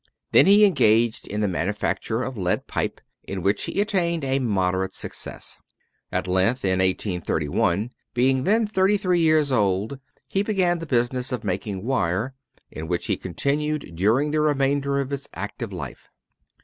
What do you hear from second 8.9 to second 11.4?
three years old, he began the business